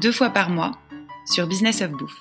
[0.00, 0.72] deux fois par mois
[1.26, 2.20] sur Business of Bouffe.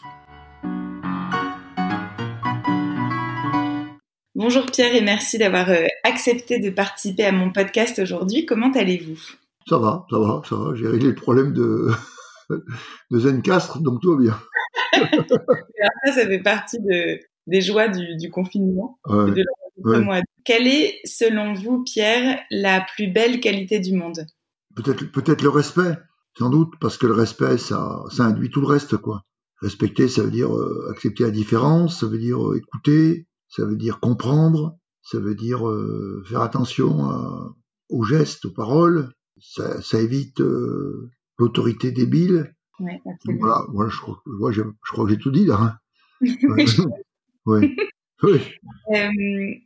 [4.36, 8.46] Bonjour Pierre et merci d'avoir euh, accepté de participer à mon podcast aujourd'hui.
[8.46, 9.20] Comment allez-vous?
[9.68, 10.76] Ça va, ça va, ça va.
[10.76, 11.90] J'ai réglé le problème de,
[13.12, 14.40] de Zencastre, donc tout va bien.
[16.06, 16.80] ça, ça fait partie
[17.48, 19.00] des joies du, confinement.
[20.44, 24.26] Quelle est, selon vous, Pierre, la plus belle qualité du monde?
[24.76, 25.98] Peut-être peut-être le respect.
[26.38, 29.26] Sans doute, parce que le respect, ça, ça induit tout le reste, quoi.
[29.62, 33.76] Respecter, ça veut dire euh, accepter la différence, ça veut dire euh, écouter, ça veut
[33.76, 37.54] dire comprendre, ça veut dire euh, faire attention
[37.90, 39.12] aux gestes, aux paroles.
[39.40, 40.42] Ça, ça évite
[41.38, 42.56] l'autorité débile.
[42.80, 43.00] Ouais,
[43.40, 45.60] voilà, voilà, je crois, je, je crois que j'ai tout dit là.
[45.60, 45.78] Hein.
[47.46, 47.76] oui.
[48.24, 48.42] oui.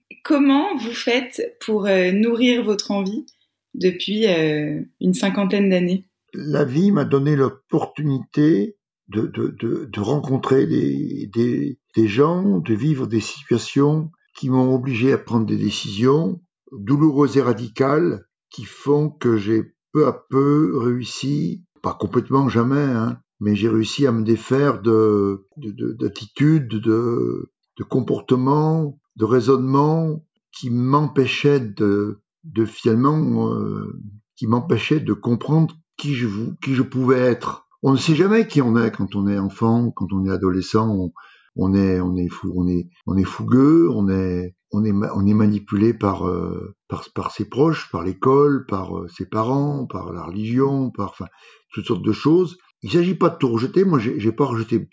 [0.23, 3.25] comment vous faites pour nourrir votre envie
[3.73, 6.05] depuis une cinquantaine d'années?
[6.37, 12.73] La vie m'a donné l'opportunité de, de, de, de, rencontrer des, des, des, gens, de
[12.73, 16.41] vivre des situations qui m'ont obligé à prendre des décisions
[16.71, 23.19] douloureuses et radicales qui font que j'ai peu à peu réussi, pas complètement jamais, hein,
[23.39, 31.59] mais j'ai réussi à me défaire de d'attitudes, de, de, comportements, de raisonnements qui m'empêchaient
[31.59, 34.01] de, de finalement, euh,
[34.35, 37.67] qui m'empêchaient de comprendre qui je, pouvais être.
[37.83, 41.11] On ne sait jamais qui on est quand on est enfant, quand on est adolescent.
[41.57, 46.75] On, est, on est fou, on est, on est fougueux, on est, manipulé par, euh,
[46.87, 51.15] par, ses proches, par l'école, par euh, ses parents, par la religion, par,
[51.73, 52.57] toutes sortes de choses.
[52.81, 53.85] Il s'agit pas de tout rejeter.
[53.85, 54.89] Moi, j'ai pas rejeté,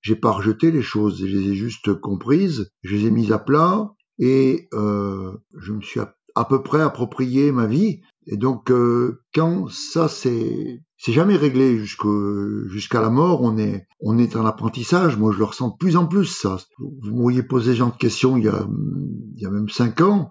[0.00, 1.18] j'ai pas rejeté les choses.
[1.20, 5.80] Je les ai juste comprises, je les ai mises à plat et euh, je me
[5.80, 8.00] suis à peu près approprié ma vie.
[8.30, 14.18] Et donc, euh, quand ça, c'est c'est jamais réglé jusqu'à la mort, on est, on
[14.18, 15.16] est en apprentissage.
[15.16, 16.58] Moi, je le ressens de plus en plus, ça.
[16.78, 18.68] Vous m'auriez posé ce genre de questions il y a,
[19.36, 20.28] il y a même cinq ans.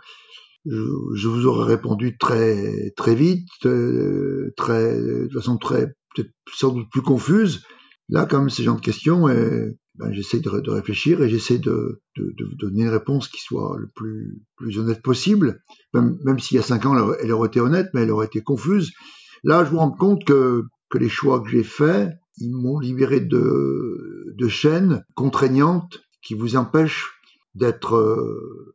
[0.65, 0.77] Je,
[1.15, 5.95] je vous aurais répondu très, très vite, euh, très, de façon très,
[6.53, 7.63] sans doute plus confuse.
[8.09, 11.57] Là, quand même, ces genres de questions, et, ben, j'essaie de, de, réfléchir et j'essaie
[11.57, 15.61] de, de, de, donner une réponse qui soit le plus, plus honnête possible.
[15.93, 18.41] Même, même s'il y a cinq ans, elle, aurait été honnête, mais elle aurait été
[18.41, 18.91] confuse.
[19.43, 23.19] Là, je me rends compte que, que les choix que j'ai faits, ils m'ont libéré
[23.19, 27.11] de, de chaînes contraignantes qui vous empêchent
[27.55, 28.73] d'être euh,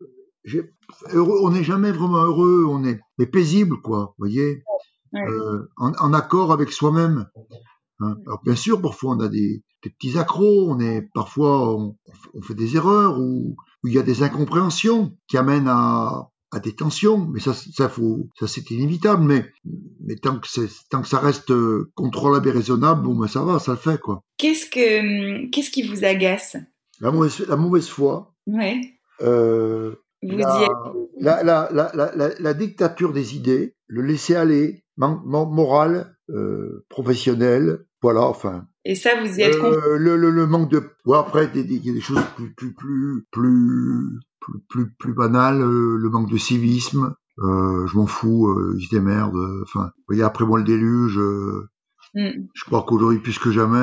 [1.13, 1.39] heureux.
[1.43, 4.15] On n'est jamais vraiment heureux, on est mais paisible, quoi.
[4.19, 4.65] Vous voyez,
[5.15, 7.29] euh, en, en, accord avec soi-même.
[8.03, 8.17] Hein.
[8.27, 11.95] Alors bien sûr, parfois on a des, des petits accros, on est parfois on,
[12.43, 17.19] fait des erreurs ou, il y a des incompréhensions qui amènent à, à des tensions,
[17.19, 19.25] mais ça, ça faut, ça c'est inévitable.
[19.25, 19.45] Mais,
[20.05, 23.43] mais tant que c'est, tant que ça reste euh, contrôlable et raisonnable, bon, ben ça
[23.43, 24.23] va, ça le fait quoi.
[24.37, 26.57] Qu'est-ce que, qu'est-ce qui vous agace?
[27.01, 28.35] La mauvaise, la mauvaise foi.
[28.47, 28.81] Ouais.
[29.21, 30.69] Euh, vous la,
[31.19, 38.67] la, la, la, la, dictature des idées, le laisser aller, moral, euh, professionnel, voilà, enfin.
[38.85, 40.83] Et ça, vous y êtes euh, le, le, le, manque de.
[41.07, 45.63] Ouais, après, il y a des choses plus plus plus plus plus plus, plus banales.
[45.63, 47.15] Euh, le manque de civisme.
[47.39, 48.49] Euh, je m'en fous.
[48.49, 49.63] Euh, ils se démerdent.
[49.63, 51.19] Enfin, vous voyez, après moi le déluge.
[52.15, 52.47] Mm.
[52.53, 53.79] Je crois qu'aujourd'hui plus que jamais,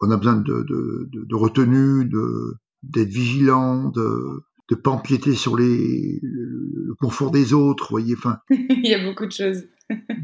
[0.00, 2.54] on a besoin de de, de, de retenue, de
[2.84, 7.88] d'être vigilant, de de pas empiéter sur les le, confort des autres.
[7.90, 8.38] Vous voyez, enfin.
[8.50, 9.64] il y a beaucoup de choses.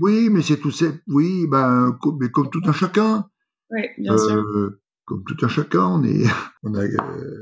[0.00, 0.86] Oui, mais c'est tout ça.
[1.06, 3.26] Oui, ben, comme, mais comme tout un chacun.
[3.70, 4.36] Oui, bien sûr.
[4.36, 6.24] Euh, comme tout un chacun, on est,
[6.62, 6.94] on est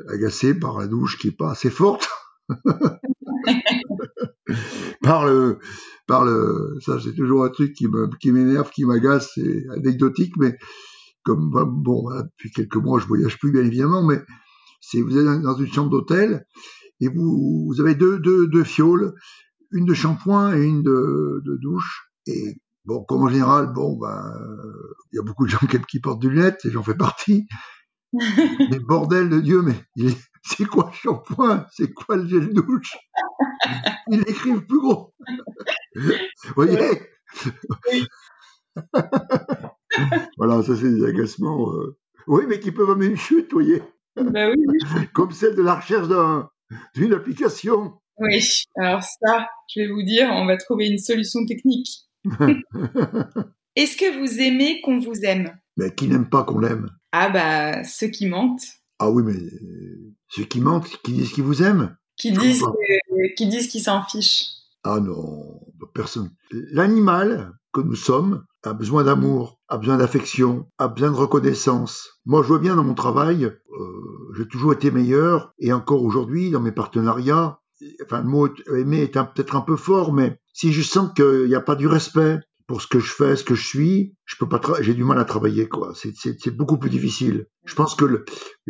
[0.09, 2.09] agacé par la douche qui est pas assez forte.
[5.03, 5.59] par le,
[6.07, 7.87] par le, ça c'est toujours un truc qui
[8.21, 10.57] qui m'énerve, qui m'agace, c'est anecdotique, mais
[11.25, 11.51] comme
[11.83, 14.23] bon, depuis quelques mois je voyage plus bien évidemment, mais
[14.81, 16.47] c'est vous êtes dans une chambre d'hôtel
[17.01, 19.15] et vous, vous avez deux, deux, deux fioles,
[19.73, 22.06] une de shampoing et une de, de douche.
[22.27, 24.33] Et bon, comme en général, bon, ben,
[25.13, 25.59] il y a beaucoup de gens
[25.89, 27.47] qui, portent des lunettes, et j'en fais partie.
[28.13, 29.75] mais bordel de Dieu, mais
[30.43, 31.67] c'est quoi le shampoing?
[31.73, 32.97] C'est quoi le gel douche?
[34.09, 35.15] Ils l'écrivent plus gros.
[35.95, 36.79] Vous voyez?
[40.37, 40.63] Voilà.
[40.63, 41.73] Ça c'est des agacements.
[41.73, 43.83] Euh, oui, mais qui peuvent amener une chute, vous voyez.
[44.17, 45.09] Bah oui, oui.
[45.13, 46.09] Comme celle de la recherche
[46.95, 47.95] d'une application.
[48.19, 48.43] Oui,
[48.77, 52.06] alors ça, je vais vous dire, on va trouver une solution technique.
[53.77, 55.57] Est-ce que vous aimez qu'on vous aime?
[55.77, 56.89] Mais qui n'aime pas qu'on l'aime?
[57.13, 58.67] Ah bah, ceux qui mentent.
[58.99, 61.97] Ah oui, mais euh, ceux qui mentent, qui disent qu'ils vous aiment?
[62.17, 62.65] Qui disent,
[63.37, 64.47] qui disent qu'ils s'en fichent.
[64.85, 65.61] Ah non,
[65.95, 66.31] personne.
[66.51, 72.21] L'animal que nous sommes a besoin d'amour, a besoin d'affection, a besoin de reconnaissance.
[72.25, 76.51] Moi, je vois bien dans mon travail, euh, j'ai toujours été meilleur, et encore aujourd'hui,
[76.51, 77.61] dans mes partenariats,
[78.05, 81.55] enfin, le mot aimer est peut-être un peu fort, mais si je sens qu'il n'y
[81.55, 84.49] a pas du respect pour ce que je fais, ce que je suis, je peux
[84.49, 85.93] pas, j'ai du mal à travailler, quoi.
[85.95, 87.47] C'est beaucoup plus difficile.
[87.65, 88.25] Je pense que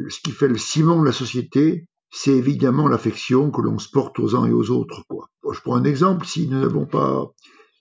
[0.08, 4.18] ce qui fait le ciment de la société, c'est évidemment l'affection que l'on se porte
[4.18, 5.28] aux uns et aux autres, quoi.
[5.52, 7.26] Je prends un exemple, si nous n'avons pas,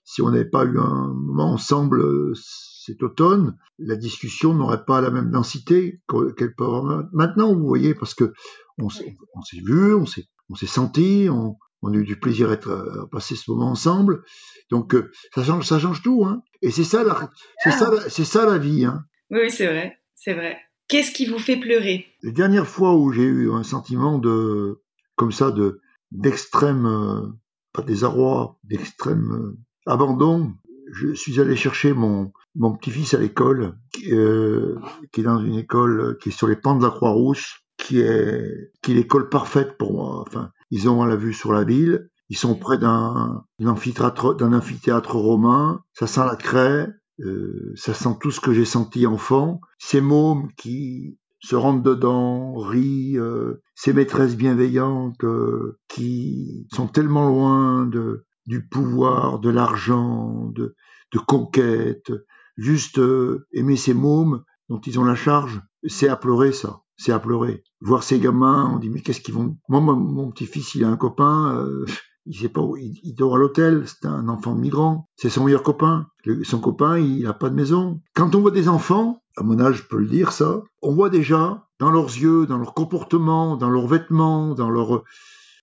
[0.03, 2.03] si on n'avait pas eu un moment ensemble
[2.35, 6.01] cet automne, la discussion n'aurait pas la même densité
[6.37, 8.31] qu'elle peut avoir maintenant, vous voyez, parce que
[8.77, 9.17] on s'est
[9.65, 13.35] vu, on s'est on s'est senti, on, on, a eu du plaisir à, être, passer
[13.35, 14.23] ce moment ensemble.
[14.69, 16.41] Donc euh, ça change, ça change tout, hein.
[16.61, 17.29] Et c'est ça, la,
[17.63, 19.05] c'est ça, c'est ça la vie, hein.
[19.29, 20.57] Oui, c'est vrai, c'est vrai.
[20.87, 22.05] Qu'est-ce qui vous fait pleurer?
[22.21, 24.81] Les dernières fois où j'ai eu un sentiment de,
[25.15, 25.81] comme ça, de
[26.11, 27.27] d'extrême, euh,
[27.73, 30.53] pas désarroi, d'extrême euh, abandon,
[30.93, 33.77] je suis allé chercher mon mon petit-fils à l'école,
[34.11, 34.79] euh,
[35.11, 38.71] qui est dans une école qui est sur les pans de la Croix-Rousse qui est,
[38.81, 40.23] qui est l'école parfaite pour moi.
[40.27, 42.09] Enfin, ils ont la vue sur la ville.
[42.29, 45.83] Ils sont près d'un amphithéâtre, amphithéâtre romain.
[45.93, 46.89] Ça sent la craie.
[47.21, 49.61] Euh, ça sent tout ce que j'ai senti enfant.
[49.77, 57.27] Ces mômes qui se rentrent dedans, rient, euh, ces maîtresses bienveillantes euh, qui sont tellement
[57.27, 60.75] loin de, du pouvoir, de l'argent, de,
[61.13, 62.11] de conquête.
[62.57, 67.11] Juste euh, aimer ces mômes dont ils ont la charge, c'est à pleurer ça c'est
[67.11, 67.63] à pleurer.
[67.81, 69.57] Voir ces gamins, on dit mais qu'est-ce qu'ils vont.
[69.69, 71.85] Moi, mon, petit-fils, il a un copain, euh,
[72.25, 73.83] il sait pas où, il, dort à l'hôtel.
[73.85, 75.09] C'est un enfant migrant.
[75.15, 76.07] C'est son meilleur copain.
[76.43, 78.01] son copain, il n'a pas de maison.
[78.15, 81.09] Quand on voit des enfants, à mon âge, je peux le dire ça, on voit
[81.09, 85.03] déjà dans leurs yeux, dans leur comportement, dans leurs vêtements, dans leur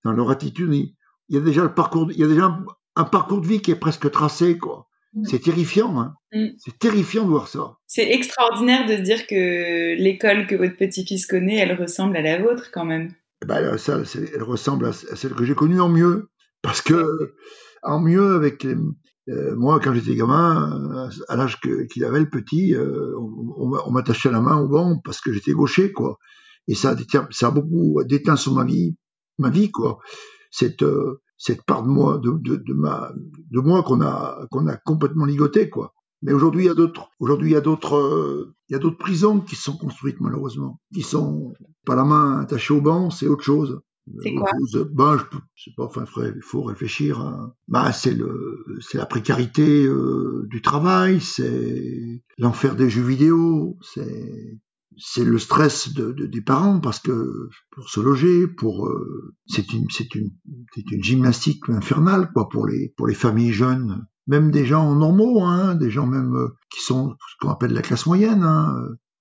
[0.03, 0.95] dans leur attitude, il
[1.29, 2.59] y a déjà le parcours, il y a déjà
[2.95, 4.87] un parcours de vie qui est presque tracé, quoi.
[5.13, 5.25] Mm.
[5.25, 6.55] C'est terrifiant, hein mm.
[6.57, 7.77] c'est terrifiant de voir ça.
[7.87, 12.41] C'est extraordinaire de se dire que l'école que votre petit-fils connaît, elle ressemble à la
[12.41, 13.13] vôtre quand même.
[13.43, 14.01] Eh ben, ça,
[14.33, 16.29] elle ressemble à celle que j'ai connue en mieux.
[16.61, 17.35] Parce que,
[17.83, 18.65] en mieux, avec
[19.29, 24.41] euh, moi, quand j'étais gamin, à l'âge qu'il avait, le petit, euh, on, m'attachait la
[24.41, 26.17] main au banc parce que j'étais gaucher, quoi.
[26.67, 26.95] Et ça,
[27.31, 28.95] ça a beaucoup déteint sur ma vie,
[29.37, 29.99] ma vie, quoi.
[30.51, 33.11] Cette, euh, cette part de moi, de, de, de ma,
[33.51, 35.93] de moi qu'on a, qu'on a complètement ligoté, quoi.
[36.23, 38.79] Mais aujourd'hui, il y a d'autres, aujourd'hui, il y a d'autres, euh, il y a
[38.79, 40.79] d'autres prisons qui sont construites, malheureusement.
[40.93, 41.53] Qui sont
[41.85, 43.81] pas la main attachée au banc, c'est autre chose.
[44.21, 44.51] C'est quoi?
[44.91, 47.19] ben, je, sais pas, enfin, il faut réfléchir.
[47.19, 53.77] À, bah, c'est le, c'est la précarité euh, du travail, c'est l'enfer des jeux vidéo,
[53.81, 54.59] c'est
[54.97, 59.85] c'est le stress de, des parents parce que pour se loger, pour euh, c'est une
[59.89, 60.31] c'est une
[60.73, 65.43] c'est une gymnastique infernale quoi pour les pour les familles jeunes, même des gens normaux,
[65.43, 68.43] hein, des gens même euh, qui sont ce qu'on appelle la classe moyenne.
[68.43, 68.75] Hein,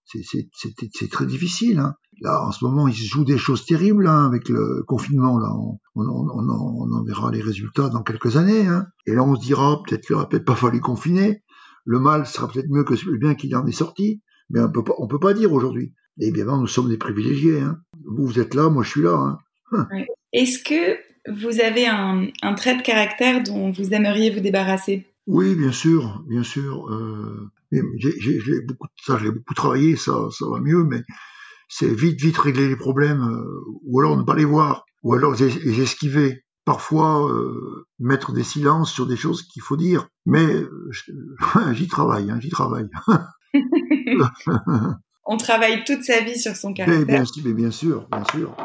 [0.04, 1.78] c'est très difficile.
[1.78, 1.94] Hein.
[2.20, 5.38] Là, en ce moment, il se joue des choses terribles hein, avec le confinement.
[5.38, 8.66] Là, on, on, on, on, en verra les résultats dans quelques années.
[8.66, 8.86] Hein.
[9.06, 11.42] Et là, on se dira peut-être qu'il n'aurait peut-être pas fallu confiner.
[11.84, 14.84] Le mal sera peut-être mieux que le bien qu'il en est sorti mais on peut
[14.84, 15.92] pas, on peut pas dire aujourd'hui.
[16.20, 17.60] Et bien, nous sommes des privilégiés.
[17.60, 17.78] Hein.
[18.04, 19.14] Vous, vous êtes là, moi, je suis là.
[19.14, 19.38] Hein.
[19.72, 20.04] Hein.
[20.32, 25.06] Est-ce que vous avez un, un, trait de caractère dont vous aimeriez vous débarrasser?
[25.26, 26.88] Oui, bien sûr, bien sûr.
[26.90, 31.02] Euh, j'ai beaucoup, ça, j'ai beaucoup travaillé, ça, ça va mieux, mais
[31.68, 35.34] c'est vite, vite régler les problèmes, euh, ou alors ne pas les voir, ou alors
[35.34, 36.44] les, esquiver.
[36.64, 40.46] Parfois, euh, mettre des silences sur des choses qu'il faut dire, mais
[41.72, 42.88] j'y travaille, hein, j'y travaille.
[45.24, 47.00] On travaille toute sa vie sur son caractère.
[47.00, 48.56] Mais bien, mais bien sûr, bien sûr.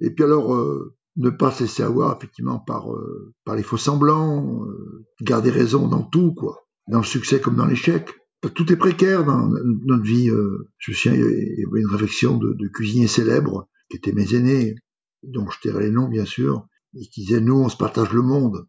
[0.00, 3.78] Et puis alors, euh, ne pas se laisser avoir effectivement par, euh, par les faux
[3.78, 6.66] semblants, euh, garder raison dans tout, quoi.
[6.88, 8.10] Dans le succès comme dans l'échec.
[8.54, 10.26] Tout est précaire dans notre vie.
[10.26, 14.34] je me souviens, il y avait une réflexion de, de cuisiniers célèbres qui étaient mes
[14.34, 14.74] aînés,
[15.22, 18.20] dont je tairai les noms bien sûr, et qui disaient nous on se partage le
[18.20, 18.66] monde.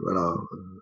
[0.00, 0.34] voilà,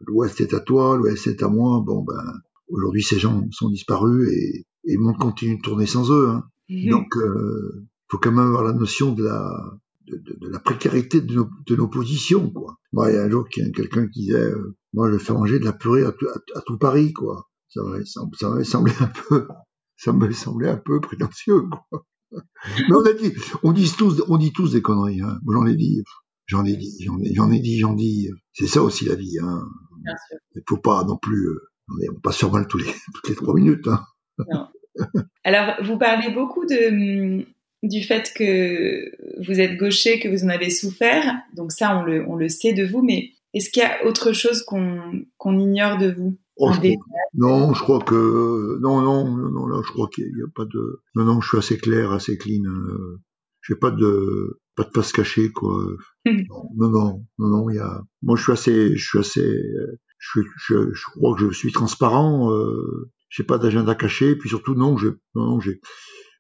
[0.07, 1.83] l'Ouest est à toi, l'Ouest est à moi.
[1.85, 2.23] Bon ben
[2.69, 6.29] Aujourd'hui, ces gens sont disparus et, et le monde continue de tourner sans eux.
[6.29, 6.45] Hein.
[6.69, 10.59] Donc, il euh, faut quand même avoir la notion de la, de, de, de la
[10.59, 12.51] précarité de nos, de nos, positions.
[12.51, 12.77] Quoi.
[12.93, 15.65] Moi, il y a un jour quelqu'un qui disait, euh, moi, je fais manger de
[15.65, 16.13] la purée à,
[16.55, 17.49] à, tout Paris, quoi.
[17.69, 19.49] Ça m'avait semblé un peu,
[19.97, 22.07] ça me semblait un peu prétentieux, quoi.
[22.89, 23.33] Mais on a dit,
[23.63, 25.21] on dit tous, on dit tous des conneries.
[25.21, 25.39] Hein.
[25.47, 26.03] J'en ai dit,
[26.47, 28.29] j'en ai dit, j'en ai, j'en ai dit, j'en dis.
[28.53, 29.39] C'est ça aussi la vie.
[29.41, 29.63] Hein.
[30.03, 30.39] Bien sûr.
[30.57, 31.49] Il faut pas non plus.
[31.91, 33.87] Euh, on, passe sur mal tous les, toutes les trois minutes.
[33.89, 34.05] Hein.
[34.51, 34.67] Non.
[35.45, 37.45] Alors, vous parlez beaucoup de,
[37.83, 39.11] du fait que
[39.47, 41.35] vous êtes gaucher, que vous en avez souffert.
[41.55, 43.03] Donc ça, on le, on le sait de vous.
[43.03, 46.39] Mais est-ce qu'il y a autre chose qu'on qu'on ignore de vous?
[46.59, 46.71] Oh,
[47.35, 51.03] non, je crois que non, non, non, là, je crois qu'il n'y a pas de.
[51.15, 52.65] Non, non, je suis assez clair, assez clean.
[52.65, 53.21] Euh,
[53.63, 55.77] j'ai pas de pas de face cachée, quoi.
[56.25, 58.03] non, non, non, non, il y a.
[58.23, 59.63] Moi, je suis assez, je suis assez,
[60.19, 62.53] je, je, je crois que je suis transparent.
[62.53, 65.81] Euh, j'ai pas d'agenda caché, puis surtout non, je, non, j'ai,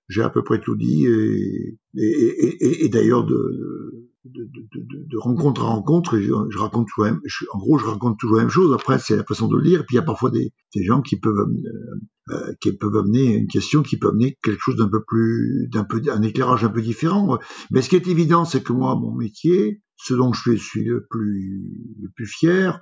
[0.08, 5.18] j'ai à peu près tout dit et et, et, et d'ailleurs de de, de, de,
[5.18, 7.12] rencontre à rencontre, je, raconte toujours,
[7.52, 8.72] en gros, je raconte toujours la même chose.
[8.74, 9.80] Après, c'est la façon de le lire.
[9.80, 12.96] Et puis, il y a parfois des, des gens qui peuvent, euh, euh, qui peuvent
[12.96, 16.64] amener une question qui peut amener quelque chose d'un peu plus, d'un peu, un éclairage
[16.64, 17.38] un peu différent.
[17.70, 21.06] Mais ce qui est évident, c'est que moi, mon métier, ce dont je suis le
[21.08, 22.80] plus, le plus fier,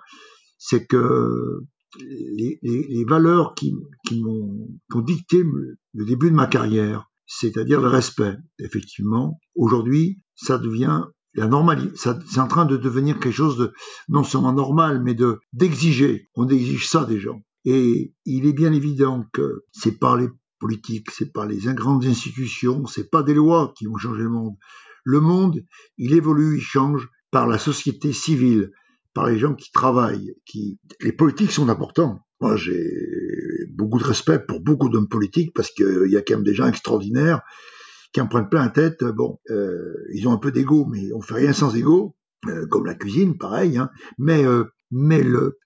[0.66, 1.60] c'est que
[2.00, 3.76] les, valeurs qui,
[4.08, 11.04] qui m'ont dicté le début de ma carrière, c'est-à-dire le respect, effectivement, aujourd'hui, ça devient
[11.34, 13.74] la normalité, c'est en train de devenir quelque chose de
[14.08, 16.30] non seulement normal, mais de d'exiger.
[16.34, 17.42] On exige ça des gens.
[17.66, 20.28] Et il est bien évident que c'est par les
[20.60, 24.54] politiques, c'est par les grandes institutions, c'est pas des lois qui vont changer le monde.
[25.04, 25.62] Le monde,
[25.98, 28.70] il évolue, il change par la société civile,
[29.14, 32.20] par les gens qui travaillent, qui les politiques sont importants.
[32.40, 32.90] Moi, j'ai
[33.70, 36.66] beaucoup de respect pour beaucoup d'hommes politiques parce qu'il y a quand même des gens
[36.66, 37.40] extraordinaires
[38.12, 39.04] qui en prennent plein la tête.
[39.04, 42.16] Bon, euh, ils ont un peu d'ego, mais on fait rien sans ego,
[42.48, 43.78] euh, comme la cuisine, pareil.
[43.78, 43.90] Hein.
[44.18, 45.58] Mais, euh, mais le,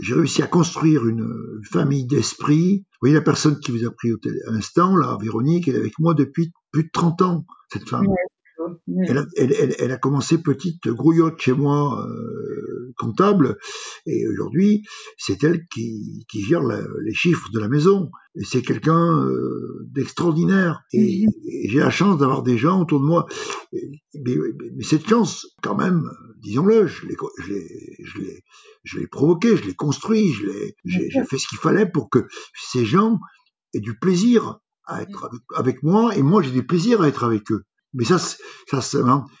[0.00, 2.84] j'ai réussi à construire une famille d'esprit.
[2.92, 5.80] Vous voyez la personne qui vous a pris au à l'instant, là, Véronique, elle est
[5.80, 8.06] avec moi depuis plus de 30 ans, cette femme.
[9.06, 13.58] Elle, a, elle, elle, a, commencé petite grouillotte chez moi, euh, comptable,
[14.06, 14.84] et aujourd'hui,
[15.16, 18.10] c'est elle qui, qui gère la, les chiffres de la maison.
[18.34, 20.82] Et c'est quelqu'un euh, d'extraordinaire.
[20.92, 23.26] Et, et j'ai la chance d'avoir des gens autour de moi.
[23.72, 24.36] Mais,
[24.76, 26.08] mais, cette chance, quand même,
[26.42, 28.44] disons-le, je l'ai, je l'ai, je l'ai,
[28.84, 32.10] je l'ai provoqué, je l'ai construit, je l'ai, j'ai, j'ai fait ce qu'il fallait pour
[32.10, 33.18] que ces gens
[33.74, 37.24] aient du plaisir à être avec, avec moi, et moi j'ai du plaisir à être
[37.24, 37.64] avec eux.
[37.94, 38.36] Mais ça, ça,
[38.80, 38.80] ça,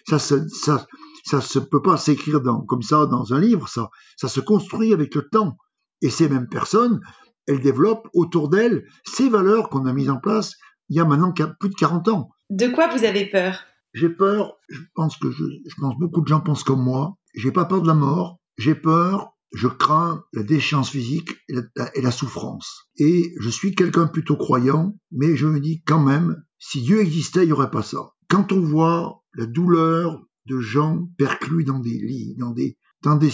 [0.06, 0.86] ça, ça,
[1.24, 5.14] ça, se peut pas s'écrire comme ça dans un livre, ça, ça se construit avec
[5.14, 5.56] le temps.
[6.00, 7.00] Et ces mêmes personnes,
[7.46, 10.54] elles développent autour d'elles ces valeurs qu'on a mises en place
[10.88, 12.30] il y a maintenant plus de 40 ans.
[12.48, 13.64] De quoi vous avez peur?
[13.92, 17.52] J'ai peur, je pense que je, je pense beaucoup de gens pensent comme moi, j'ai
[17.52, 22.00] pas peur de la mort, j'ai peur je crains la déchéance physique et la, et
[22.00, 22.88] la, souffrance.
[22.98, 27.44] Et je suis quelqu'un plutôt croyant, mais je me dis quand même, si Dieu existait,
[27.44, 28.12] il n'y aurait pas ça.
[28.28, 33.30] Quand on voit la douleur de gens perclus dans des lits, dans des, dans des,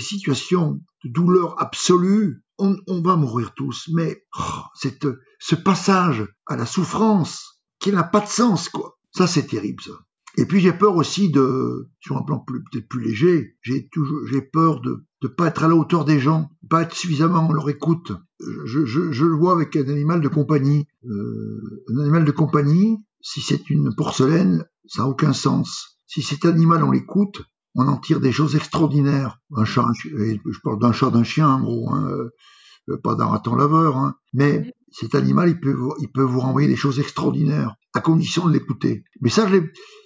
[0.00, 3.88] situations de douleur absolue, on, on va mourir tous.
[3.92, 4.62] Mais oh,
[5.38, 8.98] ce passage à la souffrance qui n'a pas de sens, quoi.
[9.12, 9.92] Ça, c'est terrible, ça.
[10.36, 14.42] Et puis j'ai peur aussi de, sur un plan peut-être plus léger, j'ai toujours, j'ai
[14.42, 17.68] peur de ne pas être à la hauteur des gens, pas être suffisamment à leur
[17.68, 18.12] écoute.
[18.38, 20.86] Je le vois avec un animal de compagnie.
[21.04, 25.98] Euh, un animal de compagnie, si c'est une porcelaine, ça n'a aucun sens.
[26.06, 27.42] Si cet animal, on l'écoute,
[27.74, 29.38] on en tire des choses extraordinaires.
[29.56, 33.54] Un chat, je parle d'un chat, d'un chien, en gros, hein, euh, pas d'un raton
[33.54, 34.14] laveur, hein.
[34.32, 38.52] mais cet animal, il peut, il peut vous renvoyer des choses extraordinaires, à condition de
[38.52, 39.04] l'écouter.
[39.20, 39.58] Mais ça, je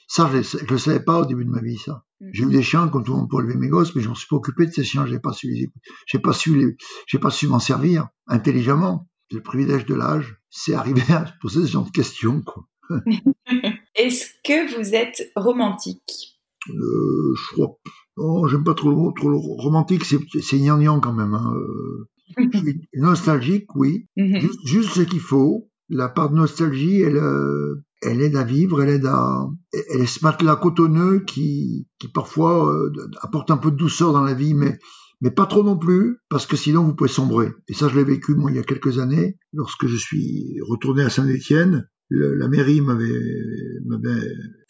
[0.09, 2.05] ça, je ne le savais pas au début de ma vie, ça.
[2.33, 4.15] J'ai eu des chiens comme tout le monde pour élever mes gosses, mais je m'en
[4.15, 5.07] suis pas occupé de ces chiens.
[5.07, 5.71] J'ai pas su
[6.07, 6.77] j'ai pas su les,
[7.07, 9.09] j'ai pas su m'en servir intelligemment.
[9.31, 12.65] Le privilège de l'âge, c'est arriver à se poser ce genre de questions, quoi.
[13.95, 16.39] Est-ce que vous êtes romantique?
[16.69, 17.79] Euh, Je crois.
[18.17, 20.05] Non, j'aime pas trop, trop romantique.
[20.05, 21.35] C'est, gnangnan quand même.
[21.35, 21.55] Hein.
[21.57, 22.09] Euh,
[22.95, 24.07] nostalgique, oui.
[24.17, 24.41] Mhm.
[24.41, 25.69] juste, juste, ce qu'il faut.
[25.89, 30.07] La part de nostalgie, elle, euh, elle aide à vivre, elle aide à, elle est
[30.07, 34.55] ce matelas cotonneux qui, qui parfois euh, apporte un peu de douceur dans la vie,
[34.55, 34.79] mais,
[35.21, 37.51] mais pas trop non plus, parce que sinon vous pouvez sombrer.
[37.69, 41.03] Et ça, je l'ai vécu moi il y a quelques années, lorsque je suis retourné
[41.03, 41.89] à Saint-Étienne.
[42.15, 43.09] La mairie m'avait,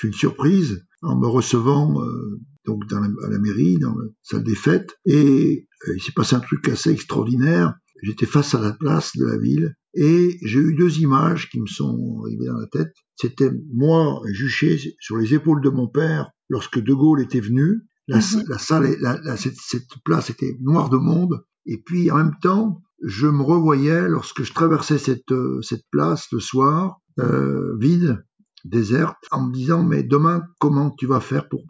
[0.00, 4.04] fait une surprise en me recevant euh, donc dans la, à la mairie, dans la
[4.22, 7.75] salle des fêtes, et euh, il s'est passé un truc assez extraordinaire.
[8.02, 11.66] J'étais face à la place de la ville et j'ai eu deux images qui me
[11.66, 12.92] sont arrivées dans la tête.
[13.14, 17.82] C'était moi juché sur les épaules de mon père lorsque De Gaulle était venu.
[18.08, 18.44] La, mhm.
[18.49, 18.96] la salle,
[19.37, 21.44] cette, cette, place était noire de monde.
[21.66, 25.32] Et puis en même temps, je me revoyais lorsque je traversais cette,
[25.62, 28.25] cette place le soir, euh, vide,
[28.64, 31.64] déserte, en me disant, mais demain, comment tu vas faire pour,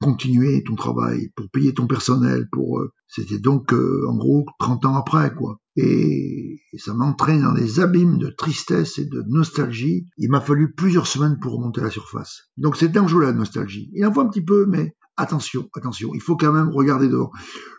[0.00, 2.80] continuer ton travail, pour payer ton personnel, pour...
[2.80, 5.58] Euh, c'était donc, euh, en gros, 30 ans après, quoi.
[5.76, 10.08] Et, ça m'entraîne dans des abîmes de tristesse et de nostalgie.
[10.18, 12.48] Il m'a fallu plusieurs semaines pour remonter à la surface.
[12.56, 13.90] Donc c'est dangereux la nostalgie.
[13.94, 17.30] Il en faut un petit peu, mais attention, attention, il faut quand même regarder devant.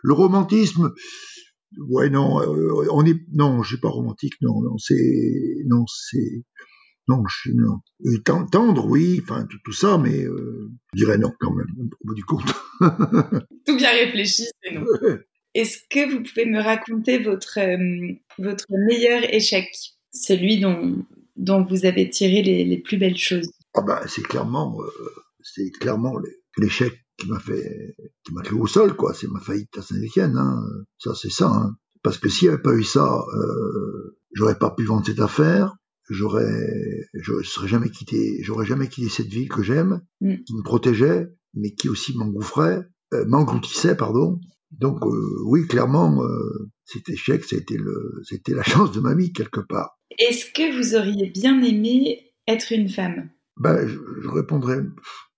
[0.02, 0.92] Le romantisme,
[1.88, 6.44] ouais non, euh, on est non, je suis pas romantique, non, non, c'est non, c'est
[7.08, 7.80] non, je suis non.
[8.50, 12.24] tendre, oui, enfin tout, ça, mais euh, je dirais non quand même, au bout du
[12.24, 12.46] compte.
[13.66, 14.84] tout bien réfléchi, c'est non.
[15.54, 19.68] Est-ce que vous pouvez me raconter votre euh, votre meilleur échec,
[20.12, 21.04] celui dont
[21.36, 24.78] dont vous avez tiré les, les plus belles choses Ah ben c'est clairement
[25.54, 26.14] c'est clairement
[26.58, 27.94] l'échec qui m'a fait
[28.24, 30.60] qui m'a au sol quoi c'est ma faillite à Saint-Étienne hein.
[30.98, 31.76] ça c'est ça hein.
[32.02, 35.74] parce que s'il n'y avait pas eu ça euh, j'aurais pas pu vendre cette affaire
[36.08, 40.36] j'aurais je serais jamais quitté j'aurais jamais quitté cette ville que j'aime mm.
[40.46, 42.82] qui me protégeait mais qui aussi m'engouffrait
[43.14, 48.92] euh, m'engloutissait pardon donc euh, oui clairement euh, cet échec c'était le c'était la chance
[48.92, 53.30] de ma vie quelque part est-ce que vous auriez bien aimé être une femme?
[53.58, 54.80] Ben je, je répondrais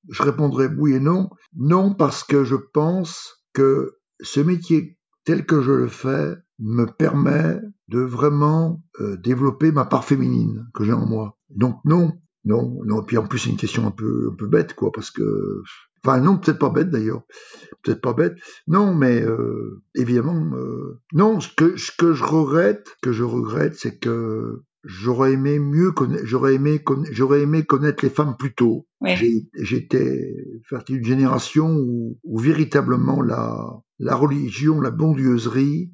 [0.08, 1.30] je répondrai oui et non.
[1.54, 7.60] Non parce que je pense que ce métier tel que je le fais me permet
[7.88, 11.38] de vraiment euh, développer ma part féminine que j'ai en moi.
[11.50, 12.12] Donc non,
[12.44, 13.02] non, non.
[13.02, 15.62] Puis en plus c'est une question un peu, un peu bête quoi, parce que,
[16.04, 17.22] enfin non, peut-être pas bête d'ailleurs,
[17.82, 18.34] peut-être pas bête.
[18.66, 21.40] Non, mais euh, évidemment, euh, non.
[21.40, 26.24] Ce que, ce que je regrette, que je regrette, c'est que j'aurais aimé mieux connaître,
[26.24, 28.86] j'aurais aimé, j'aurais aimé connaître les femmes plus tôt.
[29.54, 30.34] J'étais
[30.70, 35.92] partie d'une génération où, où, véritablement la, la religion, la bondieuserie,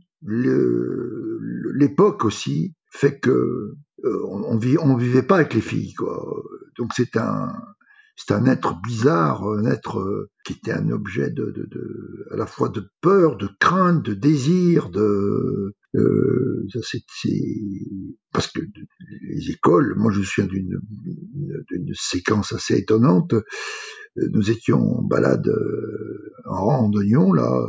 [1.75, 6.43] l'époque aussi fait que euh, on, on, vivait pas avec les filles quoi.
[6.79, 7.53] Donc c'est un
[8.17, 12.37] c'est un être bizarre, un être euh, qui était un objet de, de, de, à
[12.37, 17.05] la fois de peur, de crainte, de désir, de euh, c'est
[18.33, 18.61] parce que
[19.23, 20.81] les écoles, moi je suis d'une
[21.71, 23.35] d'une séquence assez étonnante.
[24.17, 27.67] Nous étions en balade euh, en randonnion là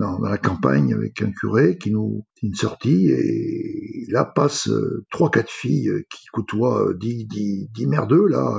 [0.00, 4.70] dans, la campagne avec un curé qui nous une sortie et là passent
[5.10, 8.58] trois quatre filles qui côtoient dix dix dix merdeux là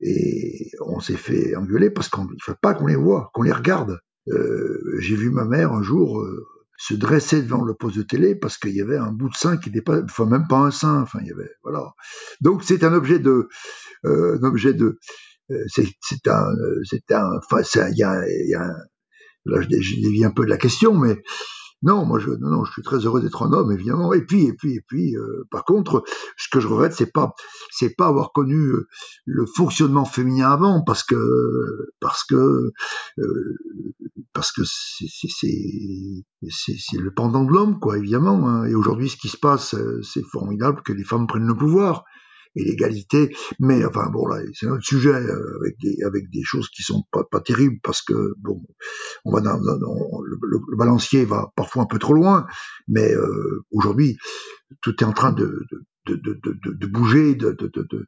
[0.00, 3.52] et on s'est fait engueuler parce qu'il ne faut pas qu'on les voit, qu'on les
[3.52, 4.00] regarde.
[4.28, 6.46] Euh, J'ai vu ma mère un jour euh,
[6.78, 9.56] se dresser devant le poste de télé parce qu'il y avait un bout de sein
[9.58, 11.92] qui n'était pas, enfin même pas un sein, enfin il y avait, voilà.
[12.40, 13.48] Donc c'est un objet de,
[14.06, 14.98] euh, un objet de,
[15.50, 16.46] euh, c'est un,
[16.84, 18.76] c'est un, enfin il y a, y a un,
[19.44, 21.22] là je, dévie un peu de la question, mais
[21.82, 24.12] non, moi je, non, je suis très heureux d'être un homme, évidemment.
[24.12, 26.04] Et puis, et puis, et puis, euh, par contre,
[26.36, 27.34] ce que je regrette, c'est pas,
[27.70, 28.86] c'est pas avoir connu euh,
[29.24, 31.16] le fonctionnement féminin avant, parce que,
[32.00, 32.72] parce que,
[33.18, 33.56] euh,
[34.34, 35.46] parce que c'est,
[36.98, 38.46] le pendant de l'homme, quoi, évidemment.
[38.46, 38.66] Hein.
[38.66, 42.04] Et aujourd'hui, ce qui se passe, c'est formidable que les femmes prennent le pouvoir
[42.56, 43.34] et l'égalité.
[43.58, 46.82] Mais enfin bon là, c'est un autre sujet euh, avec des avec des choses qui
[46.82, 48.62] sont pas, pas terribles parce que bon,
[49.24, 52.46] on va dans, le, balancier va parfois un peu trop loin.
[52.88, 54.16] Mais euh, aujourd'hui,
[54.82, 58.06] tout est en train de, de de, de, de, bouger, de, de,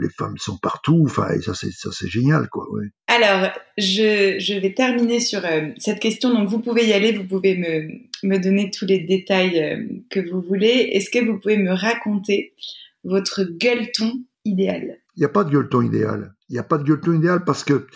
[0.00, 2.64] les femmes sont partout, enfin, et ça c'est ça c'est génial, quoi.
[2.72, 2.86] Ouais.
[3.08, 6.32] Alors, je, je vais terminer sur euh, cette question.
[6.32, 10.40] Donc, vous pouvez y aller, vous pouvez me, me donner tous les détails que vous
[10.40, 10.90] voulez.
[10.92, 12.54] Est-ce que vous pouvez me raconter
[13.06, 16.34] votre gueuleton idéal Il n'y a pas de gueuleton idéal.
[16.48, 17.86] Il n'y a pas de gueuleton idéal parce que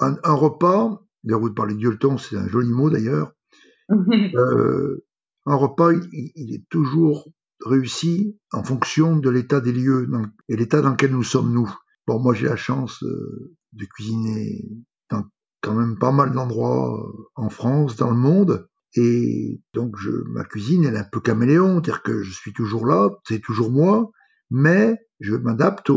[0.00, 3.32] un, repas, d'ailleurs vous parlez de gueuleton, c'est un joli mot d'ailleurs,
[3.90, 5.04] euh,
[5.46, 7.28] un repas, il, est toujours
[7.64, 10.08] réussi en fonction de l'état des lieux
[10.48, 11.72] et l'état dans lequel nous sommes nous.
[12.06, 14.64] Bon, moi j'ai la chance euh, de cuisiner
[15.10, 15.24] dans
[15.62, 20.44] quand même pas mal d'endroits euh, en France, dans le monde, et donc je, ma
[20.44, 24.10] cuisine elle est un peu caméléon, c'est-à-dire que je suis toujours là, c'est toujours moi,
[24.50, 25.90] mais je m'adapte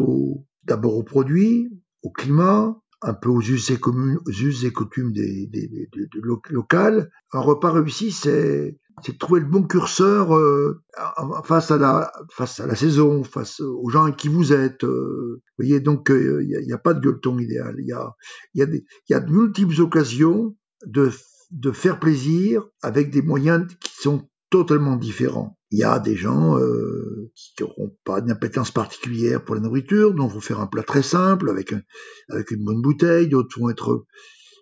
[0.64, 1.70] d'abord aux produits,
[2.04, 6.08] au climat, un peu aux us et, coutumes des, des, des, des,
[6.50, 7.10] locales.
[7.32, 10.82] Un repas réussi, c'est c'est trouver le bon curseur euh,
[11.46, 14.84] face à la face à la saison, face aux gens avec qui vous êtes.
[14.84, 17.76] Euh, vous voyez, donc euh, il n'y a, pas de gueuleton idéal.
[17.80, 18.14] Il y a
[18.54, 21.12] il y a des, y a de multiples occasions de
[21.52, 25.58] de faire plaisir avec des moyens qui sont totalement différents.
[25.72, 30.32] Il y a des gens euh, qui n'auront pas d'appétence particulière pour la nourriture, donc
[30.32, 31.82] vont faire un plat très simple avec, un,
[32.30, 34.06] avec une bonne bouteille, d'autres vont être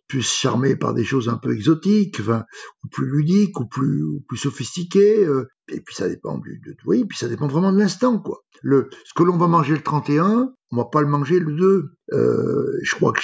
[0.07, 5.25] plus charmés par des choses un peu exotiques, ou plus ludiques, ou plus, sophistiquées.
[5.25, 5.47] Euh.
[5.69, 8.43] et puis ça dépend du, de, oui, puis ça dépend vraiment de l'instant, quoi.
[8.61, 11.85] Le, ce que l'on va manger le 31, on va pas le manger le 2.
[12.13, 13.21] Euh, je crois que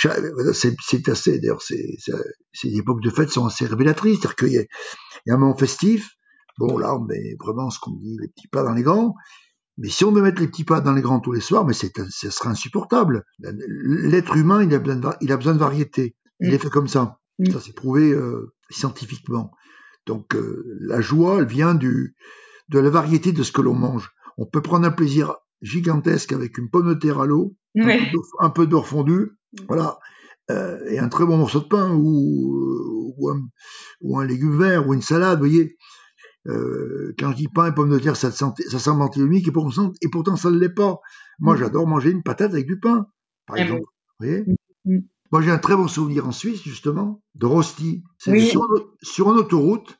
[0.53, 4.67] c'est assez, d'ailleurs, ces époques de fête sont assez révélatrices, c'est-à-dire qu'il
[5.25, 6.09] y a un moment festif,
[6.57, 9.15] bon là, on met vraiment ce qu'on dit, les petits pas dans les grands,
[9.77, 11.73] mais si on veut mettre les petits pas dans les grands tous les soirs, mais
[11.73, 13.23] c'est, ça sera insupportable.
[13.39, 16.15] L'être humain, il a besoin de, il a besoin de variété.
[16.39, 16.53] Il mm.
[16.53, 17.17] est fait comme ça.
[17.39, 17.51] Mm.
[17.51, 19.51] Ça s'est prouvé euh, scientifiquement.
[20.05, 22.15] Donc euh, la joie, elle vient du,
[22.69, 24.11] de la variété de ce que l'on mange.
[24.37, 27.55] On peut prendre un plaisir gigantesque avec une pomme de terre à l'eau,
[28.39, 29.31] un peu d'or fondu,
[29.67, 29.97] voilà,
[30.51, 33.41] euh, et un très bon morceau de pain ou, ou, un,
[34.01, 35.77] ou un légume vert ou une salade, vous voyez.
[36.47, 39.91] Euh, quand je dis pain et pomme de terre, ça, sent, ça sent et pourtant,
[40.01, 40.99] et pourtant ça ne l'est pas.
[41.39, 41.57] Moi, mm.
[41.57, 43.07] j'adore manger une patate avec du pain,
[43.47, 43.85] par exemple.
[44.19, 44.43] Vous voyez
[44.85, 45.01] mm, mm.
[45.31, 48.03] Moi, j'ai un très bon souvenir en Suisse, justement, de Rosti.
[48.19, 49.97] sur, une autoroute.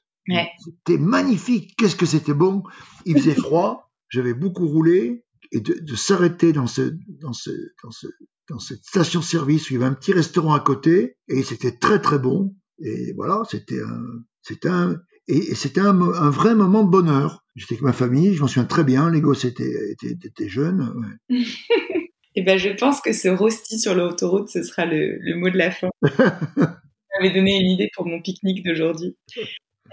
[0.59, 1.75] C'était magnifique.
[1.75, 2.63] Qu'est-ce que c'était bon.
[3.05, 3.91] Il faisait froid.
[4.09, 5.25] J'avais beaucoup roulé.
[5.51, 7.51] Et de, s'arrêter dans, ce, dans, ce,
[7.83, 8.07] dans, ce,
[8.49, 11.17] dans cette station-service où il y avait un petit restaurant à côté.
[11.27, 12.55] Et c'était très, très bon.
[12.79, 14.03] Et voilà, c'était un,
[14.43, 17.43] c'était un, et, c'était un, un, vrai moment de bonheur.
[17.55, 20.93] J'étais avec ma famille, je m'en souviens très bien, les gosses étaient, étaient, étaient jeunes.
[21.29, 21.39] Ouais.
[22.35, 25.57] Eh ben, je pense que ce rosti sur l'autoroute, ce sera le, le, mot de
[25.57, 25.89] la fin.
[26.01, 29.15] Vous m'avez donné une idée pour mon pique-nique d'aujourd'hui.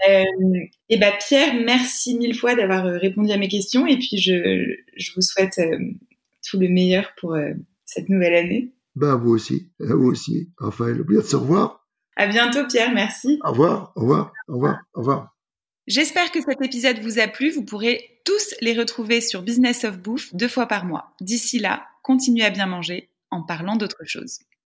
[0.09, 0.23] Euh,
[0.89, 4.75] eh ben, Pierre, merci mille fois d'avoir euh, répondu à mes questions et puis je,
[4.97, 5.77] je vous souhaite euh,
[6.49, 7.51] tout le meilleur pour euh,
[7.85, 8.73] cette nouvelle année.
[8.95, 10.49] Ben, vous aussi, vous aussi.
[10.57, 11.80] Raphaël, oubliez de se revoir.
[12.21, 13.39] À bientôt, Pierre, merci.
[13.43, 15.35] Au revoir, au revoir, au revoir, au revoir.
[15.87, 17.49] J'espère que cet épisode vous a plu.
[17.49, 21.09] Vous pourrez tous les retrouver sur Business of Bouffe deux fois par mois.
[21.19, 24.37] D'ici là, continuez à bien manger en parlant d'autre chose.